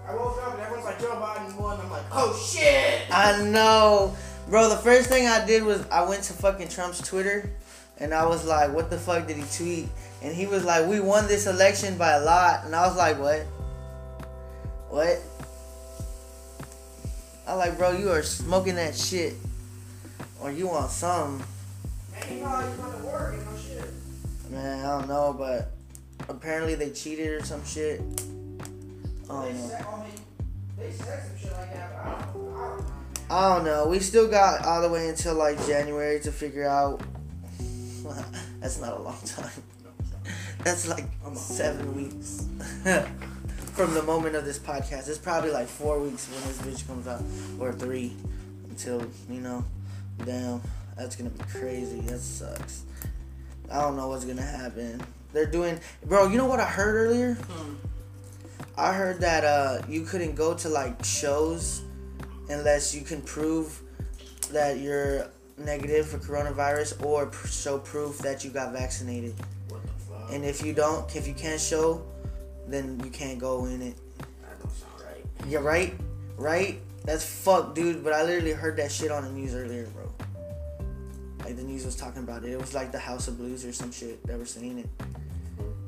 [0.07, 1.81] I woke up and everyone's like, Joe Biden won.
[1.81, 3.03] I'm like, oh shit.
[3.11, 4.15] I know,
[4.49, 4.69] bro.
[4.69, 7.51] The first thing I did was I went to fucking Trump's Twitter,
[7.99, 9.89] and I was like, "What the fuck did he tweet?"
[10.23, 13.19] And he was like, "We won this election by a lot," and I was like,
[13.19, 13.47] "What?"
[14.91, 15.19] What?
[17.47, 19.35] I like, bro, you are smoking that shit.
[20.47, 21.39] Or you want some.
[22.13, 23.91] Man, you know how want to work, you know shit.
[24.49, 25.73] Man, I don't know, but
[26.29, 28.01] apparently they cheated or some shit.
[29.29, 30.13] I They um, said, I mean,
[30.79, 32.95] they said some shit like that, but I don't, I don't know.
[33.29, 33.89] I don't know.
[33.89, 37.03] We still got all the way until like January to figure out.
[38.61, 39.51] That's not a long time.
[40.63, 42.47] That's like seven weeks
[43.75, 45.09] from the moment of this podcast.
[45.09, 47.25] It's probably like four weeks when this bitch comes out,
[47.59, 48.15] or three,
[48.71, 49.65] until you know.
[50.25, 50.63] Damn,
[50.97, 52.01] that's gonna be crazy.
[52.01, 52.83] That sucks.
[53.71, 55.03] I don't know what's gonna happen.
[55.33, 56.29] They're doing, bro.
[56.29, 57.35] You know what I heard earlier?
[57.35, 57.75] Hmm.
[58.79, 61.83] I heard that uh, you couldn't go to like shows
[62.49, 63.81] unless you can prove
[64.53, 69.35] that you're negative for coronavirus or pr- show proof that you got vaccinated.
[69.69, 70.33] What the fuck?
[70.33, 72.05] And if you don't, if you can't show,
[72.69, 73.97] then you can't go in it.
[74.19, 75.25] that don't sound right.
[75.49, 75.95] Yeah, right?
[76.37, 76.81] Right?
[77.07, 78.03] That's fuck, dude.
[78.05, 80.13] But I literally heard that shit on the news earlier, bro.
[81.45, 82.51] Like the news was talking about it.
[82.51, 84.89] It was like the House of Blues or some shit that were saying it.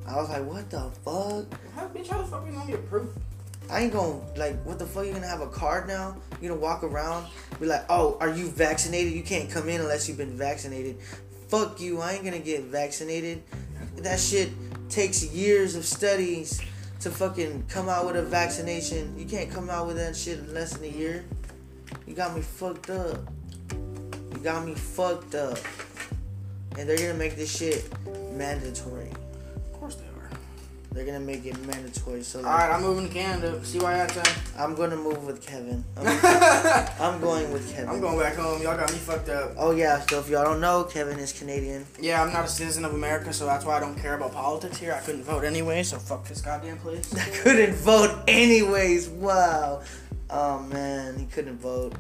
[0.07, 1.61] I was like, what the fuck?
[1.75, 3.11] How, bitch, how the fuck you gonna get proof?
[3.69, 6.17] I ain't gonna like what the fuck you gonna have a card now?
[6.41, 7.27] You gonna walk around,
[7.61, 9.13] be like, Oh, are you vaccinated?
[9.13, 10.99] You can't come in unless you've been vaccinated.
[11.49, 13.43] Fuck you, I ain't gonna get vaccinated.
[13.97, 14.51] That shit
[14.89, 16.63] takes years of studies
[17.01, 19.17] to fucking come out with a vaccination.
[19.19, 21.25] You can't come out with that shit in less than a year.
[22.07, 23.19] You got me fucked up.
[23.71, 25.59] You got me fucked up.
[26.77, 27.89] And they're gonna make this shit
[28.35, 29.11] mandatory.
[30.99, 32.25] They're gonna make it mandatory.
[32.25, 33.65] So like, Alright, I'm moving to Canada.
[33.65, 35.85] See why I had I'm gonna move with Kevin.
[35.97, 36.07] I'm.
[37.01, 37.89] I'm going with Kevin.
[37.89, 38.61] I'm going back home.
[38.61, 39.53] Y'all got me fucked up.
[39.57, 41.87] Oh yeah, so if y'all don't know, Kevin is Canadian.
[42.01, 44.79] Yeah, I'm not a citizen of America, so that's why I don't care about politics
[44.79, 44.93] here.
[44.93, 47.15] I couldn't vote anyway, so fuck this goddamn place.
[47.17, 49.09] I couldn't vote anyways.
[49.09, 49.83] Wow.
[50.31, 51.95] Oh man, he couldn't vote.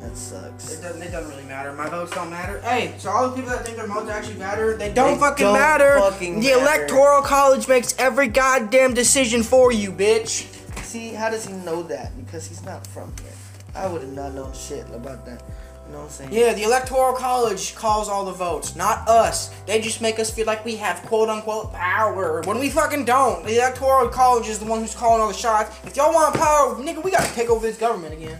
[0.00, 0.76] That It sucks.
[0.80, 1.72] doesn't, it doesn't really matter.
[1.72, 2.60] My votes don't matter.
[2.62, 5.44] Hey, so all the people that think their votes actually matter, they don't They fucking
[5.44, 5.98] don't matter.
[5.98, 6.60] fucking the matter.
[6.60, 10.46] electoral college makes every goddamn decision for you, bitch.
[10.82, 12.16] See, how does he know that?
[12.24, 13.32] Because he's not from here.
[13.74, 15.42] I would have not known shit about that.
[15.86, 16.32] You know what I'm saying?
[16.32, 19.50] Yeah, the electoral college calls all the votes, not us.
[19.66, 23.44] They just make us feel like we have quote unquote power when we fucking don't.
[23.44, 25.76] The electoral college is the one who's calling all the shots.
[25.84, 28.38] If y'all want power, nigga, we gotta take over this government again.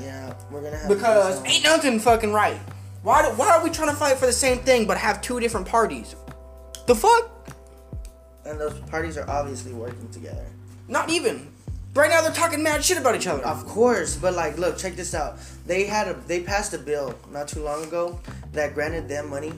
[0.00, 2.58] Yeah, we're gonna have Because to ain't nothing fucking right.
[3.02, 5.38] Why do, why are we trying to fight for the same thing but have two
[5.40, 6.16] different parties?
[6.86, 7.30] The fuck?
[8.46, 10.44] and those parties are obviously working together.
[10.88, 11.50] Not even.
[11.94, 13.44] Right now they're talking mad shit about each other.
[13.44, 15.38] Of course, but like, look, check this out.
[15.66, 18.20] They had a they passed a bill not too long ago
[18.52, 19.52] that granted them money,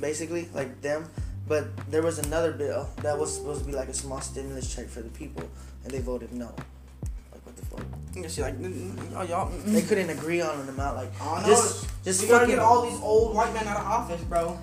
[0.00, 1.08] basically like them.
[1.46, 4.88] But there was another bill that was supposed to be like a small stimulus check
[4.88, 5.48] for the people,
[5.84, 6.54] and they voted no.
[7.76, 8.16] Like what the?
[8.16, 8.54] You can see like,
[9.16, 9.50] oh, y'all.
[9.50, 9.72] Mm, mm.
[9.72, 10.96] They couldn't agree on an amount.
[10.96, 13.86] Like Oh, no, just just you gotta get all these old white men out of
[13.86, 14.58] office, bro.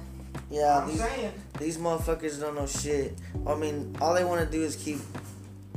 [0.49, 0.79] yeah.
[0.79, 1.31] I'm These, saying.
[1.59, 3.17] these motherfuckers don't know shit.
[3.45, 4.99] I mean, all they want to do is keep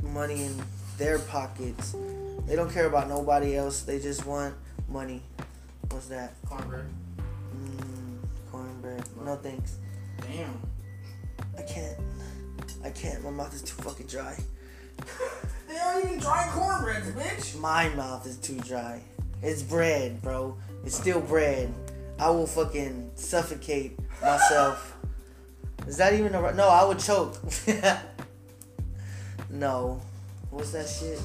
[0.03, 0.61] money in
[0.97, 1.95] their pockets.
[2.47, 3.81] They don't care about nobody else.
[3.81, 4.53] They just want
[4.87, 5.21] money.
[5.89, 6.33] What's that?
[6.45, 6.85] Cornbread.
[7.55, 9.03] Mm, cornbread.
[9.25, 9.77] No thanks.
[10.21, 10.61] Damn.
[11.57, 11.97] I can't.
[12.83, 13.23] I can't.
[13.23, 14.37] My mouth is too fucking dry.
[15.67, 17.59] They aren't even dry cornbreads, bitch.
[17.59, 19.01] My mouth is too dry.
[19.41, 20.57] It's bread, bro.
[20.85, 21.73] It's still bread.
[22.17, 24.95] I will fucking suffocate myself.
[25.87, 26.55] Is that even a right?
[26.55, 27.37] No, I would choke.
[29.49, 30.01] no.
[30.49, 31.19] What's that shit?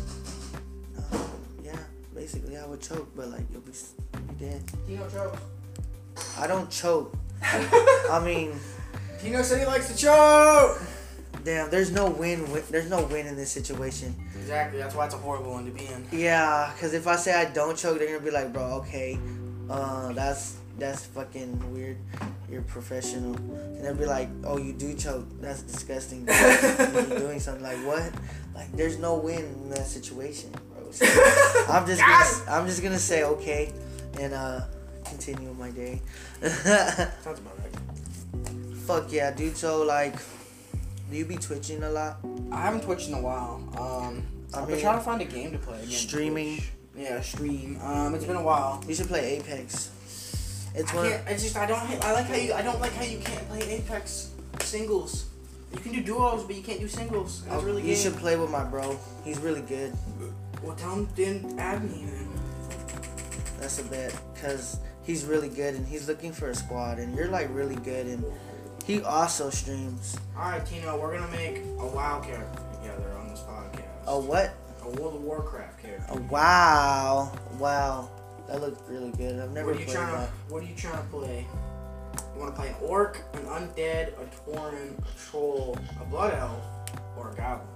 [1.13, 1.31] Um,
[1.63, 1.79] yeah,
[2.15, 3.73] basically I would choke, but like you'll be,
[4.13, 4.63] you'll be dead.
[4.87, 5.41] Tino chokes.
[6.37, 7.17] I don't choke.
[7.43, 8.53] I mean,
[9.21, 10.81] Tino said he likes to choke.
[11.45, 11.71] Damn.
[11.71, 12.51] There's no win.
[12.53, 14.15] win there's no win in this situation.
[14.39, 14.79] Exactly.
[14.79, 16.07] That's why it's a horrible one to be in.
[16.13, 19.19] Yeah, cause if I say I don't choke, they're gonna be like, bro, okay,
[19.69, 21.99] uh, that's that's fucking weird.
[22.51, 25.27] You're professional, and they'll be like, oh, you do choke.
[25.41, 26.27] That's disgusting.
[26.29, 28.11] You're doing something like what?
[28.55, 30.91] Like, there's no win in that situation, bro.
[30.91, 31.07] So,
[31.69, 33.73] I'm just gonna, I'm just gonna say okay,
[34.19, 34.63] and uh,
[35.05, 36.01] continue my day.
[36.43, 38.77] Sounds about right.
[38.87, 39.57] Fuck yeah, dude.
[39.57, 40.17] So like,
[41.11, 42.19] do you be twitching a lot?
[42.53, 43.63] I haven't twitched in a while.
[43.79, 44.23] Um,
[44.55, 45.91] I I've been mean, trying to find a game to play again.
[45.91, 46.57] streaming?
[46.57, 46.71] Twitch.
[46.97, 47.81] Yeah, stream.
[47.83, 48.83] Um, it's been a while.
[48.87, 49.91] You should play Apex.
[50.75, 51.09] It's I one.
[51.11, 51.29] can't.
[51.29, 51.79] It's just I don't.
[52.05, 52.53] I like how you.
[52.53, 55.27] I don't like how you can't play Apex singles.
[55.73, 57.43] You can do duos, but you can't do singles.
[57.45, 58.99] That's really Oh, you should play with my bro.
[59.25, 59.93] He's really good.
[60.63, 62.29] Well, tell him then add me then.
[63.61, 67.29] That's a bet because he's really good and he's looking for a squad and you're
[67.29, 68.25] like really good and
[68.91, 73.41] he also streams All right, Tino, we're gonna make a WoW character together on this
[73.41, 74.07] podcast.
[74.07, 74.55] a what?
[74.83, 76.07] A World of Warcraft character.
[76.11, 78.11] Oh, wow, wow,
[78.49, 79.39] that looks really good.
[79.39, 80.27] I've never What are you played trying that.
[80.49, 81.47] to What are you trying to play?
[82.35, 86.65] You want to play an orc, an undead, a tauren, a troll, a blood elf,
[87.17, 87.69] or a goblin?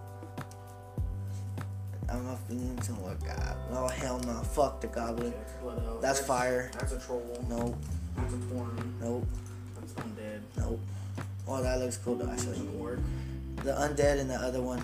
[2.08, 3.56] I'm not feeling to what god.
[3.72, 5.28] Oh hell no, fuck the goblin.
[5.28, 6.00] Okay, that's blood elf.
[6.00, 6.70] That's fire.
[6.74, 7.44] That's a troll.
[7.48, 7.76] Nope,
[8.16, 9.00] That's a tauren.
[9.00, 9.26] nope,
[9.78, 10.40] That's undead.
[10.56, 10.80] nope.
[11.46, 12.30] Oh, that looks cool though.
[12.30, 12.58] Actually,
[13.56, 14.82] the undead and the other one.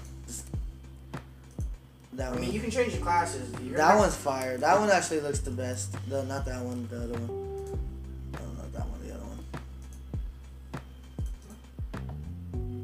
[2.15, 2.41] That I one.
[2.43, 3.51] mean, you can change the classes.
[3.63, 4.57] You're That not- one's fire.
[4.59, 5.93] That one actually looks the best.
[6.09, 7.27] The not that one, the other one.
[8.33, 9.39] No, not that one, the other one.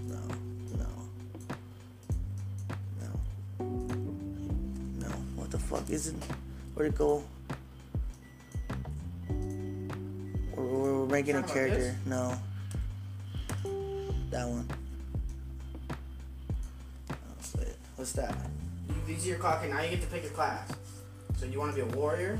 [0.08, 0.20] No,
[0.78, 0.88] no,
[3.00, 3.10] no,
[5.00, 5.08] no.
[5.36, 6.14] What the fuck is it?
[6.74, 7.22] Where'd it go?
[9.28, 11.78] We're, we're, we're making a Talking about character.
[11.78, 11.96] this?
[12.06, 12.38] No.
[14.36, 14.68] That one.
[17.10, 17.14] Oh.
[17.96, 18.34] What's that?
[19.06, 20.70] These are your clock, and now you get to pick a class.
[21.38, 22.38] So you want to be a warrior,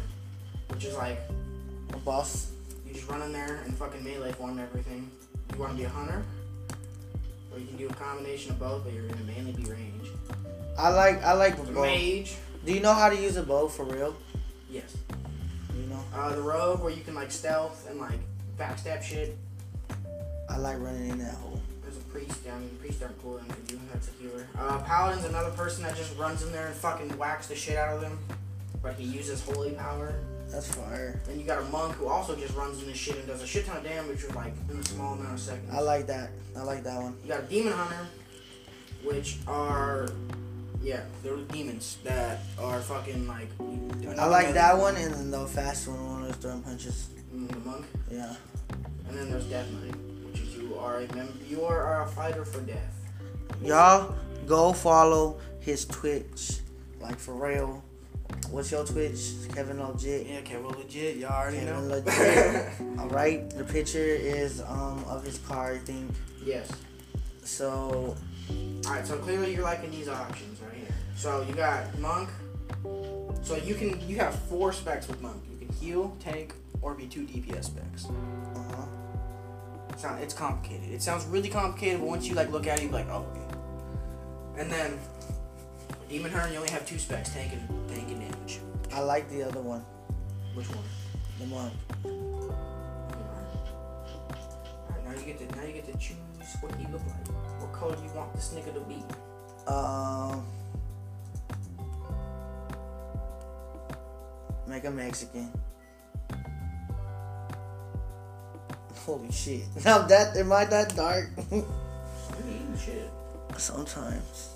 [0.68, 1.18] which is like
[1.94, 2.50] A boss?
[2.86, 5.10] you just run in there and fucking melee form everything.
[5.54, 6.22] You want to be a hunter,
[7.50, 10.10] or you can do a combination of both, but you're gonna mainly be range.
[10.78, 13.84] I like I like The mage, Do you know how to use a bow for
[13.86, 14.14] real?
[14.70, 14.98] yes.
[15.74, 16.04] You know?
[16.14, 18.20] Uh, the rogue, where you can like stealth and like
[18.58, 19.34] backstab shit.
[20.50, 21.55] I like running in that hole.
[22.26, 22.40] Priest.
[22.52, 23.80] I mean, priests aren't cool enough to do.
[23.92, 24.46] That's a healer.
[24.58, 27.94] Uh, paladin's another person that just runs in there and fucking whacks the shit out
[27.94, 28.18] of them,
[28.82, 30.14] but he uses holy power.
[30.50, 31.20] That's fire.
[31.26, 33.46] Then you got a monk who also just runs in this shit and does a
[33.46, 35.68] shit ton of damage with like in a small amount of seconds.
[35.72, 36.30] I like that.
[36.56, 37.16] I like that one.
[37.24, 38.06] You got a demon hunter,
[39.04, 40.08] which are
[40.82, 43.48] yeah, they're demons that are fucking like.
[44.16, 47.08] I like that one and then the fast one, one of those throwing punches.
[47.34, 48.34] Mm, The monk, Yeah.
[49.08, 49.94] and then there's Death Knight,
[50.76, 52.94] you are a mem- you are a fighter for death.
[53.62, 54.14] Y'all
[54.46, 56.58] go follow his Twitch.
[57.00, 57.82] Like for real.
[58.50, 59.20] What's your Twitch?
[59.54, 60.26] Kevin Legit.
[60.26, 61.94] Yeah, well, legit, y'all already Kevin know.
[61.94, 62.72] Legit.
[62.98, 63.50] Alright.
[63.50, 66.10] The picture is um of his car, I think.
[66.44, 66.70] yes.
[67.42, 68.16] So
[68.86, 70.88] All right, so clearly you're liking these options right here.
[71.16, 72.28] So you got monk.
[73.42, 75.42] So you can you have four specs with monk.
[75.50, 78.06] You can heal, tank, or be two DPS specs.
[79.96, 80.90] Sound it's complicated.
[80.90, 84.60] It sounds really complicated, but once you like look at it, you're like, oh, okay.
[84.60, 84.98] And then
[86.08, 88.60] demon hunter, you only have two specs, tank and tank and damage.
[88.92, 89.84] I like the other one.
[90.54, 90.84] Which one?
[91.38, 91.70] The one.
[94.88, 96.16] Alright, now you get to now you get to choose
[96.60, 97.28] what he look like.
[97.60, 99.02] What color you want this nigga to be.
[99.66, 100.44] Um,
[104.66, 105.50] make a Mexican.
[109.06, 109.62] Holy shit!
[109.84, 111.30] Now that am I that dark?
[112.74, 113.08] Shit.
[113.56, 114.50] Sometimes.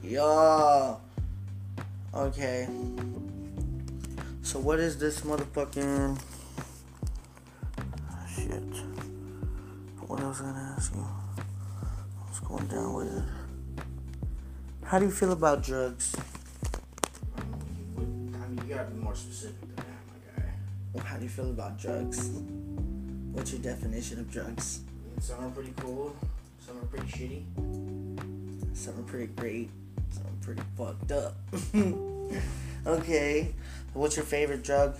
[0.00, 0.94] Yeah.
[2.14, 2.68] Okay.
[4.42, 6.20] So what is this motherfucking
[7.82, 8.62] ah, shit?
[10.06, 11.00] What else I gonna ask you?
[11.00, 13.24] What's going down with it?
[14.84, 16.14] How do you feel about drugs?
[17.36, 17.40] I
[17.98, 19.73] mean, you gotta be more specific
[21.02, 22.30] How do you feel about drugs?
[23.32, 24.80] What's your definition of drugs?
[25.20, 26.14] Some are pretty cool,
[26.64, 28.76] some are pretty shitty.
[28.76, 29.70] Some are pretty great.
[30.10, 31.36] Some are pretty fucked up.
[32.86, 33.54] okay.
[33.92, 34.96] What's your favorite drug?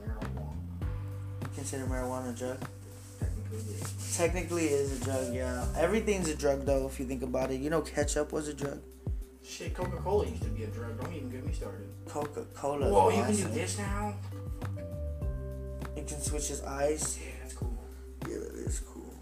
[0.00, 0.52] Marijuana,
[1.54, 2.60] Consider marijuana a drug?
[3.20, 4.16] technically, is.
[4.16, 5.34] Technically, it is a drug.
[5.34, 5.66] Yeah.
[5.76, 6.86] Everything's a drug, though.
[6.86, 8.80] If you think about it, you know, ketchup was a drug.
[9.44, 11.00] Shit, Coca Cola used to be a drug.
[11.00, 11.88] Don't even get me started.
[12.06, 12.90] Coca Cola.
[12.90, 14.14] Whoa, you can do this now?
[16.08, 17.18] Can switch his eyes.
[17.22, 17.78] Yeah, that's cool.
[18.26, 19.14] Yeah, that is cool.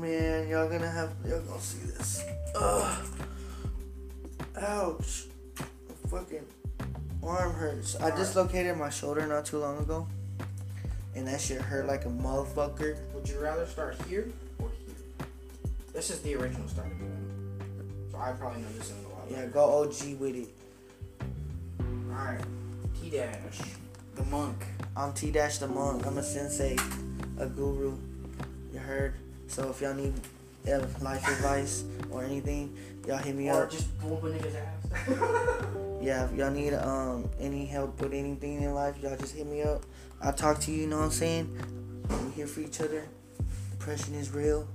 [0.00, 2.22] Man, y'all gonna have y'all gonna see this.
[2.56, 3.06] Ugh.
[4.60, 5.26] Ouch.
[5.58, 6.44] My fucking
[7.22, 7.94] arm hurts.
[8.00, 10.08] I dislocated my shoulder not too long ago.
[11.14, 12.96] And that shit hurt like a motherfucker.
[13.14, 14.96] Would you rather start here or here?
[15.94, 18.12] This is the original starting point.
[18.12, 19.50] So I probably know this one a lot Yeah, better.
[19.50, 20.48] go OG with it.
[22.10, 22.40] Alright.
[23.06, 23.60] T Dash.
[24.16, 24.64] The monk.
[24.96, 26.04] I'm T Dash the Monk.
[26.06, 26.76] I'm a sensei,
[27.38, 27.96] a guru.
[28.72, 29.14] You heard?
[29.46, 30.12] So if y'all need
[30.66, 32.76] uh, life advice or anything,
[33.06, 33.70] y'all hit me Or up.
[33.70, 35.66] just whoop a nigga's ass.
[36.02, 39.62] Yeah, if y'all need um any help with anything in life, y'all just hit me
[39.62, 39.84] up.
[40.20, 42.02] I'll talk to you, you know what I'm saying?
[42.10, 43.06] We're here for each other.
[43.70, 44.66] Depression is real.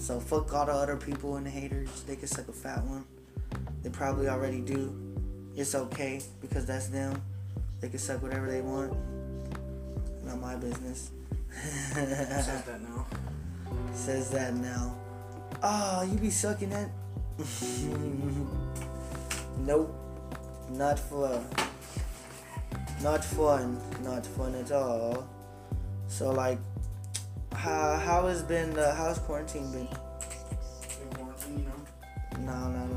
[0.00, 2.02] So fuck all the other people and the haters.
[2.02, 3.04] They can suck a fat one.
[3.84, 5.07] They probably already do.
[5.58, 7.20] It's okay because that's them.
[7.80, 8.92] They can suck whatever they want.
[10.24, 11.10] Not my business.
[11.92, 13.06] Says that now?
[13.92, 14.94] says that now.
[15.60, 16.88] Oh, you be sucking that?
[19.58, 19.92] nope.
[20.70, 21.44] Not fun.
[23.02, 23.80] Not fun.
[24.04, 25.26] Not fun at all.
[26.06, 26.60] So like,
[27.52, 29.88] how how has been the how's quarantine been?
[31.02, 31.72] In quarantine, you know.
[32.46, 32.87] No, no, no, no, no.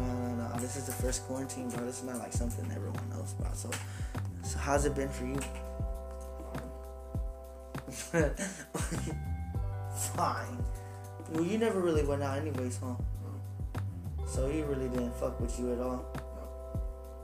[0.71, 1.85] This is the first quarantine, bro.
[1.85, 3.57] This is not like something everyone knows about.
[3.57, 3.69] So,
[4.41, 5.37] so how's it been for you?
[10.15, 10.63] Fine.
[11.29, 12.95] Well, you never really went out anyways, huh?
[14.25, 16.05] So he really didn't fuck with you at all.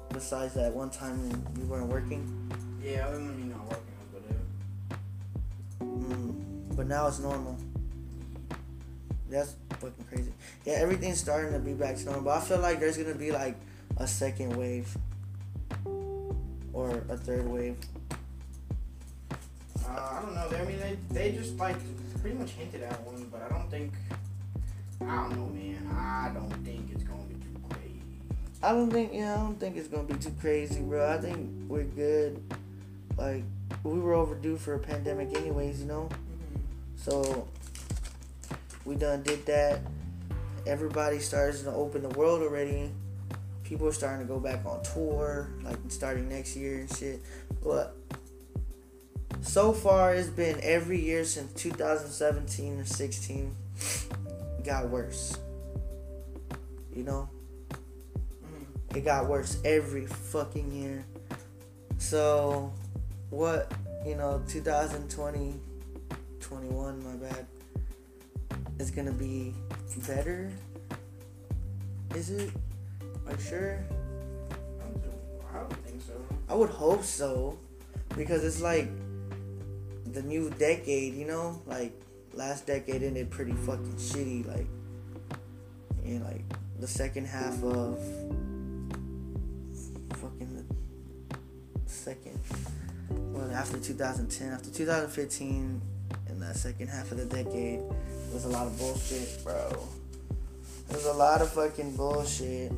[0.09, 2.51] Besides that one time when you weren't working.
[2.83, 5.95] Yeah, other than me not working, I was.
[6.03, 6.75] Mm.
[6.75, 7.57] But now it's normal.
[9.29, 10.31] That's fucking crazy.
[10.65, 12.23] Yeah, everything's starting to be back to normal.
[12.23, 13.55] But I feel like there's gonna be like
[13.97, 14.95] a second wave
[16.73, 17.77] or a third wave.
[19.85, 20.57] Uh, I don't know.
[20.57, 21.77] I mean, they, they just like
[22.21, 23.93] pretty much hinted at one, but I don't think.
[25.01, 25.87] I don't know, man.
[25.93, 28.01] I don't think it's gonna be too crazy.
[28.63, 31.13] I don't think yeah, I don't think it's gonna be too crazy, bro.
[31.13, 32.41] I think we're good.
[33.17, 33.43] Like
[33.83, 36.09] we were overdue for a pandemic anyways, you know?
[36.95, 37.47] So
[38.87, 39.81] we done did that.
[40.65, 42.89] Everybody starts to open the world already.
[43.63, 47.21] People are starting to go back on tour, like starting next year and shit.
[47.61, 47.95] But
[49.41, 53.53] so far, it's been every year since 2017 or 16
[54.63, 55.37] got worse.
[56.95, 57.29] You know,
[57.69, 58.95] Mhm.
[58.97, 61.05] it got worse every fucking year.
[61.97, 62.71] So,
[63.31, 63.69] what,
[64.05, 65.59] you know, 2020,
[66.39, 67.45] 21, my bad,
[68.79, 69.53] is gonna be
[70.07, 70.51] better?
[72.15, 72.51] Is it?
[73.25, 73.79] Are you sure?
[74.79, 75.13] I don't, think-
[75.53, 76.13] I don't think so.
[76.49, 77.57] I would hope so.
[78.15, 78.89] Because it's like
[80.13, 81.61] the new decade, you know?
[81.65, 81.91] Like,
[82.33, 84.47] last decade ended pretty fucking shitty.
[84.47, 84.67] Like,
[86.05, 86.43] and like
[86.79, 87.99] the second half of
[90.13, 92.39] fucking the second,
[93.09, 95.81] well, after 2010, after 2015,
[96.29, 97.81] in that second half of the decade
[98.33, 99.87] was a lot of bullshit, bro.
[100.89, 102.71] There's a lot of fucking bullshit.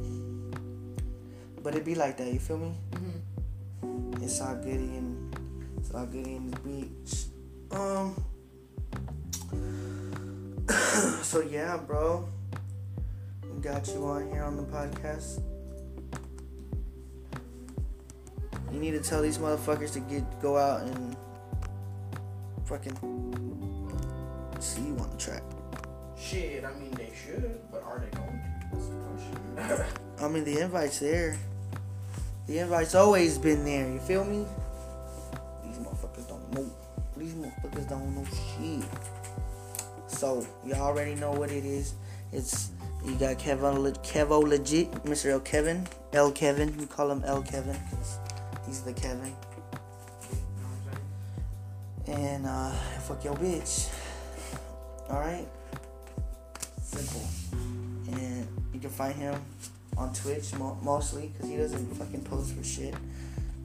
[1.62, 2.74] But it be like that, you feel me?
[2.92, 4.24] Mm-hmm.
[4.24, 5.36] It's all goody and
[5.78, 7.26] it's all goody in the beach.
[7.72, 8.16] Um.
[11.24, 12.28] so yeah, bro.
[13.54, 15.42] We got you on here on the podcast.
[18.72, 21.18] You need to tell these motherfuckers to get go out and
[22.66, 22.94] fucking
[24.62, 25.44] see you on the track.
[26.18, 28.50] Shit, I mean they should, but are they going to?
[28.72, 28.96] That's the
[29.76, 30.00] question.
[30.22, 31.38] I mean, the invite's there.
[32.48, 33.90] The invite's always been there.
[33.90, 34.46] You feel me?
[35.64, 36.70] These motherfuckers don't know.
[37.16, 38.84] These motherfuckers don't know shit.
[40.08, 41.94] So you already know what it is.
[42.34, 42.72] It's
[43.06, 45.32] you got Kevin, Le- Kevo legit, Mr.
[45.32, 46.76] L Kevin, L Kevin.
[46.78, 48.18] We call him L Kevin because
[48.66, 49.28] he's the Kevin.
[49.28, 50.98] You know what
[52.08, 52.26] I'm saying?
[52.36, 52.72] And uh,
[53.08, 53.90] fuck your bitch.
[55.10, 55.48] All right.
[56.82, 57.22] Simple.
[58.12, 59.36] And you can find him
[59.98, 62.94] on Twitch mostly because he doesn't fucking post for shit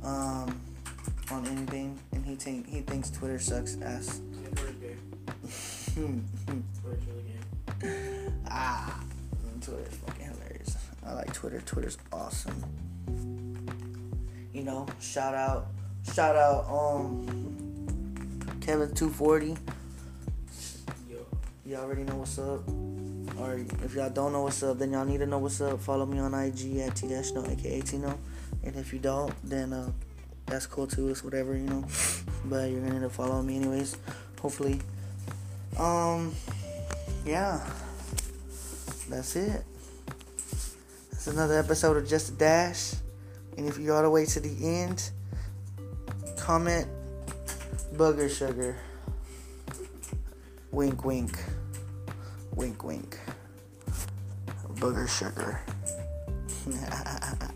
[0.03, 0.61] um,
[1.31, 4.21] on anything, and he think he thinks Twitter sucks ass.
[4.43, 4.49] Yeah,
[5.95, 7.25] Twitter's really
[7.81, 8.29] gay.
[8.51, 9.01] ah,
[9.61, 10.77] Twitter's fucking hilarious.
[11.07, 11.61] I like Twitter.
[11.61, 12.63] Twitter's awesome.
[14.53, 15.69] You know, shout out,
[16.13, 19.57] shout out, um, Kevin two forty.
[21.67, 22.61] You already know what's up.
[23.41, 25.81] Or if y'all don't know what's up, then y'all need to know what's up.
[25.81, 28.19] Follow me on IG at T Dash No, aka Tino.
[28.63, 29.91] And if you don't, then uh,
[30.45, 31.09] that's cool too.
[31.09, 31.85] It's whatever, you know.
[32.45, 33.97] But you're gonna need to follow me anyways.
[34.43, 34.79] Hopefully.
[35.79, 36.35] Um
[37.25, 37.67] yeah.
[39.09, 39.65] That's it.
[41.11, 42.93] That's another episode of Just a Dash.
[43.57, 45.11] And if you're all the way to the end,
[46.37, 46.87] comment
[47.95, 48.77] booger sugar.
[50.71, 51.39] Wink, wink.
[52.57, 53.19] Wink, wink.
[54.75, 55.61] Booger sugar.